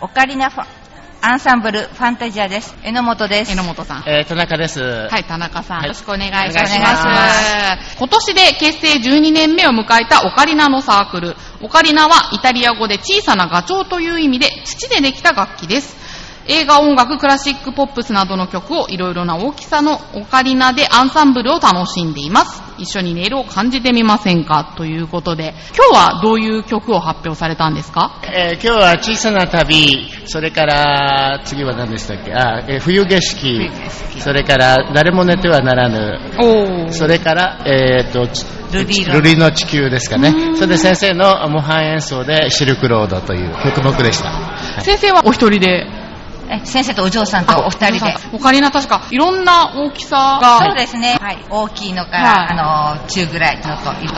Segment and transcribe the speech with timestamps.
[0.00, 0.80] オカリナファ
[1.22, 2.74] アンサンブルファンタジアです。
[2.82, 3.50] 榎本です。
[3.50, 4.04] 榎本さん。
[4.06, 4.80] えー、田中です。
[4.80, 5.76] はい、田中さん。
[5.80, 6.74] はいよろしくお願いします。
[6.74, 11.36] お願いします今年で結成12年目を迎えたオカリナのサークル。
[11.60, 15.99] オカリナはイタリア語で小さなガチョウという意味で土でできた楽器です。
[16.48, 22.62] 映画、音楽、クラシック、ポップスなどの曲をいろいろな大きさのオカリナでアンサンブルを楽しんでいます。
[22.78, 24.72] 一緒に音色を感じてみませんか？
[24.76, 28.20] ということで、今日はどういう曲を発表されたんですか？
[28.24, 32.32] えー今日は小さな旅、それから、次は何でしたっけ？
[32.32, 33.70] あ、えー冬景色、
[34.20, 36.92] それから、誰も寝てはならぬ。
[36.92, 38.84] それから、えー、と、ちル
[39.20, 40.28] リの地球ですかね。
[40.28, 40.52] う。
[40.52, 40.56] ん。
[40.56, 44.30] それで先生の模範演奏でシルクロードという曲目でした。
[44.30, 44.84] はい。
[44.84, 45.89] 先生はお一人で
[46.50, 48.14] え先生とお嬢さんとお二人で。
[48.32, 51.16] オカリナ確かいろんな大きさが、そうですね。
[51.20, 51.38] はい。
[51.48, 54.14] 大きいのから、はいあの、中ぐらいのと、いと。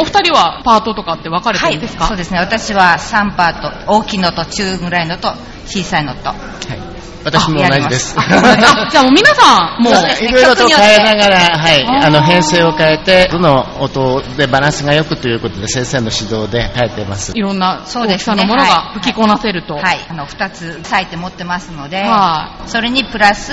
[0.00, 1.74] お二人はパートとかって分かれてはい。
[1.74, 2.38] るんですか、そうですね。
[2.38, 3.92] 私は3パート。
[3.92, 5.34] 大きいのと中ぐらいのと、
[5.66, 6.28] 小さいのと。
[6.28, 8.14] はい私も同じです。
[8.16, 17.32] あじゃあもう皆さん、もう、いろいろと変えながら、はい、あの編成を変えて、どの音でバランスが良くということで先生の指導で変えてます。
[17.36, 17.40] い。
[17.40, 18.28] ろんな大きそうですね。
[18.28, 19.00] さのものがはい。
[19.00, 19.74] 吹きこなせると。
[19.74, 20.06] はい。
[20.08, 23.52] あの、2つ割いて持ってますので、はそれにプラス、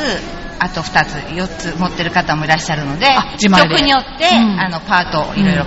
[0.59, 3.69] あと2つ、4つ持ってる方もいらっしゃるのであ、自前で。
[3.69, 4.59] 曲によって、うん。
[4.59, 5.65] あの、パートをいろいろ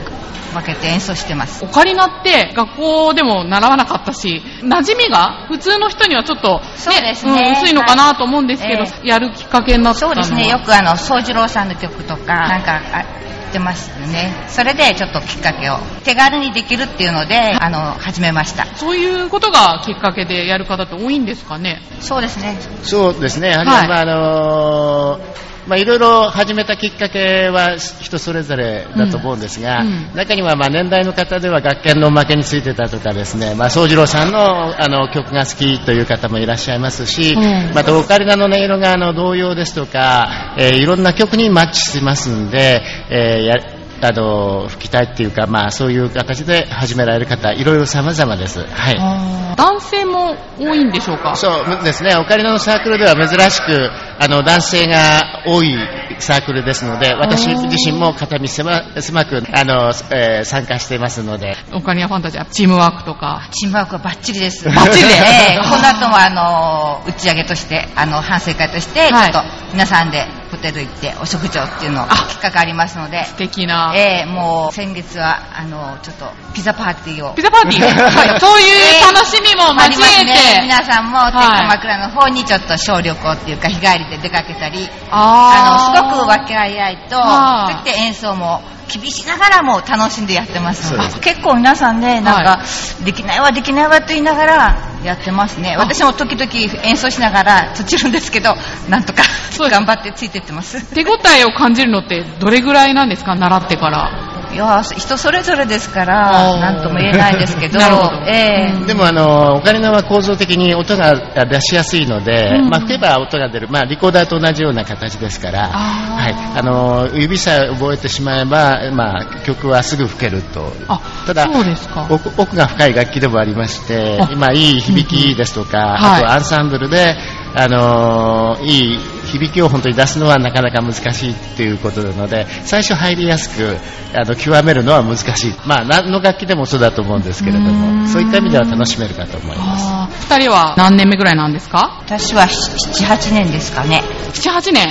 [0.52, 1.64] 分けて演奏してます。
[1.64, 7.50] オカリナって学校でも習わなかったし、馴染みが普通の人にはちょっと、そうですね。
[7.50, 10.14] ん薄いのかなと思うんですけど、はいやるきっかけになったのは。
[10.24, 13.04] そうですね、よくあの、宗次郎さんの曲とか、なんか、あ
[13.48, 14.30] 言ってますよね。
[14.48, 18.66] それでちょっときっかけを、手軽にできるっていうので、あの、始めました。
[18.76, 21.80] そういうことがきっかけでやる方って多いんですかね？
[22.00, 22.58] そうですね。
[22.82, 23.88] そうですね、やはり、はい。
[23.88, 25.20] まああの
[25.68, 29.86] まあ、いろいろ始めたきっかけは人それぞれだと思うんですが、うん。
[29.86, 30.14] うん。
[30.14, 48.64] 中にはまあ年代の方では学研のおまけについてたとかですね、まあ、宗次郎さんのあの曲が好きという方もいらっしゃいますし、うんまたオカリナの音色があの童謡ですとか、えーいろんな曲にマッチしてますんで、えーやあの吹きたいっていうか、まあ、そういう形で始められる方、いろいろ様々です。
[48.64, 49.56] はい。
[49.56, 51.34] 男性も多いんでしょうか？
[51.36, 51.48] そ
[51.80, 55.74] うですね、オカリナのサークルでは珍しく、あの、男性が多い
[56.20, 63.48] サークルですので、私自身も肩身狭狭く、あの、えー参加していますので、オカリナファンタジーはチームワークとか。
[63.50, 64.64] チームワークはバッチリです。
[64.70, 65.10] バッチリで？
[65.14, 65.58] ええ。
[65.62, 69.32] この後もあの、打ち上げとして、あの、反省会として、はい。
[69.32, 73.92] ちょっと皆さんでホテル行ってお食事をっていうのをあきっかけありますので、素敵な。
[73.94, 77.34] ええもう先月は、あの、ちょっとピザパーティーを。
[77.34, 77.42] ピ。
[77.42, 80.54] ザパーティー、 はい、そういう楽しみもあ交えりますね。
[80.54, 91.20] て、皆さんも、はい鎌倉の方にちょっと小旅行っていうか、日帰りで出かけたり、ああの、すごく和気あいあいと、はいそして演奏も厳しながらも楽しんでやってますので。
[91.20, 92.58] 結構皆さんね、なんか、は
[93.04, 95.76] できないわ、できないわと言いながらやってますね。
[95.76, 96.50] 私も時々
[96.84, 98.56] 演奏しながら閉じるんですけど、
[98.88, 99.22] なんとか
[99.58, 100.94] 頑張ってついてってます。
[100.94, 103.34] 手応えを感じるのってどれぐらいなんですか？
[103.34, 104.27] 習ってから。
[104.52, 107.78] いやー人それぞれですから、おーなんとも言えないですけど、
[108.26, 108.72] ええ。
[108.72, 108.86] うん。
[108.86, 111.14] でもあの、オカリナは構造的に音が
[111.46, 112.68] 出しやすいので、うん。
[112.70, 120.72] まあ、吹けば音が出る、まあ、リコーダーと同じような形ですから、はい、あの、指さえ覚えてしまえば、まあ、曲はすぐ吹けると。
[120.88, 122.06] あ、ただそうですか。
[122.08, 127.16] 奥奥が深い楽器でもありましてあ、今いい響きですとか、んあとはいアンサンブルで、
[127.54, 133.76] あのーいい響きを本当に出すのはなかなか難しいっていうことなので、最初入りやすく、
[134.14, 135.54] あの、極めるのは難しい。
[135.66, 139.84] まあ、何の楽器でもそうだと思うんですけれども、んそういった意味では楽しめるかと思います。
[139.86, 141.98] あー二人は何年目ぐらいなんですか？
[142.04, 144.02] 私は7、8年ですかね。
[144.32, 144.86] ?7、8年。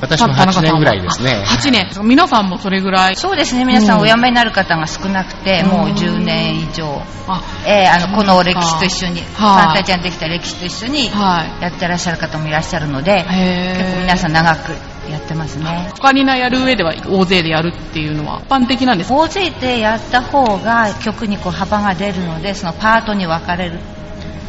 [0.00, 1.88] 私も8年ぐらいですね8年。
[2.06, 3.16] 皆さんもそれぐらい。
[3.16, 7.02] そうですね、皆さんうんお辞めになる方が少なくて、もう10年以上。
[7.26, 11.62] あ、えーあのこの歴史と一緒に、フはいァンタジアンできた歴史と一緒にはい。
[11.62, 14.72] やってらっしゃる方もいらっしゃるので、結構皆さん長く
[15.10, 15.92] やってますね。
[15.94, 19.16] オカリナやる上では大勢でやるっていうのは一般的なんですか？
[19.16, 23.72] 大勢でやった方が曲にこう幅が出るので、そのパートに分かれ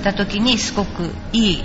[0.03, 1.63] た時にすごくいい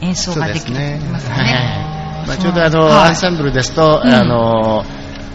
[0.00, 1.00] 演奏ができますね。
[1.10, 2.28] はい。
[2.28, 3.08] まあ、ちょうどあの、はい。
[3.08, 4.12] アンサンブルですと、うん。
[4.12, 4.84] あの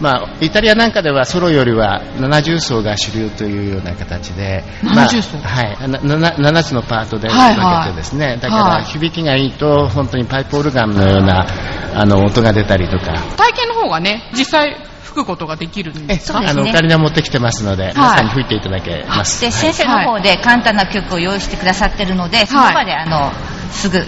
[0.04, 5.38] まあ、イタリアなんかではソロよりは70奏が主流というような形で、まあ70奏？
[5.38, 7.86] はい、なな7つのパートで分はいはい。
[7.86, 8.84] けてですね、だからはい。
[8.84, 11.46] 響きがいいと本当にパイプオルガンのような
[11.94, 16.38] あの音が出たりとか、体験の方がね、実際吹くことができるんですか？
[16.40, 16.60] そうですね。
[16.60, 19.40] あのオカリナ持ってきてますので、皆さんに吹いていただけます。
[19.40, 23.32] で先生の方で簡単な曲を用意してくださってるので、その場であの
[23.72, 24.04] すぐ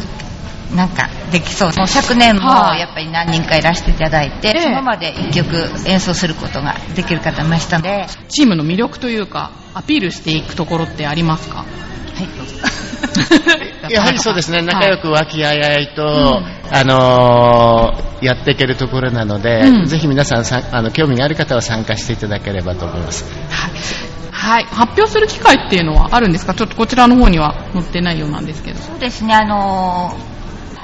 [0.75, 1.73] なんかできそう。
[1.77, 2.81] もう昨年もはい。
[2.81, 4.63] やっぱり何人かいらしていただいて、ええ。
[4.63, 11.65] その場で一曲演奏することができる方いましたので、はい、チームの魅力というか、アピールしていくところってありますか？
[12.37, 12.57] どうぞ
[13.91, 16.75] やはりそうですね、仲良く和気あいあいと、うん。
[16.75, 19.87] あのーやっていけるところなので、うん。
[19.87, 23.25] ぜひ皆さんさんあの興味がある方は参加していただければと思います。
[24.33, 24.65] はい。
[24.65, 26.55] 発表する機会っていうのはあるんですか？
[26.55, 28.79] ちょっとこちらの方には載ってないようなんですけど。
[28.81, 30.37] そうですね、あのー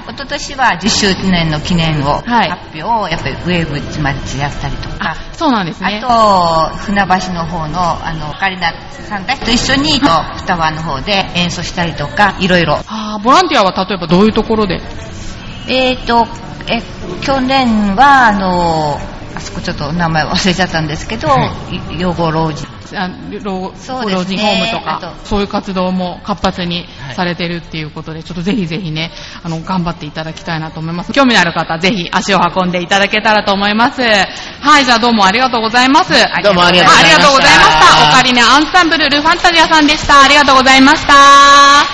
[0.08, 6.00] 一昨年は10周年の記念を、はい発表をやっぱりウェーブ町やったりとか、そうなんですね。
[6.02, 10.08] あと、船橋の方の、あの、オカリナさんたちと一緒に、と、
[10.38, 12.76] 双葉の方で演奏したりとか、いろいろ。
[12.87, 14.81] あーボランティアは例えばどういうところで？
[15.69, 16.26] えーと、
[16.69, 16.82] え、
[17.22, 19.12] 去年は、あの、あ
[19.42, 21.28] そこちょっと名前忘れちゃったんですけど、
[21.90, 22.00] い。
[22.00, 22.66] 養護老人。
[22.94, 23.08] あ
[23.42, 24.12] 老ね。
[24.12, 29.12] 老人ホームとかそういう活動も活発にはいされてるっていうことで、ちょっとぜひぜひね
[29.42, 31.12] あの頑張っていただきたいなと思います。
[31.12, 34.02] 興味のある方はぜひ足を運んでいただけたらと思います。
[34.02, 36.12] はいじゃあどうもありがとうございます。
[36.42, 36.92] どうもありがとうございました。
[36.92, 38.10] あありがとうございました。
[38.10, 40.22] オカリナアンサンブルルファンタジアさんでした。
[40.22, 41.92] ありがとうございました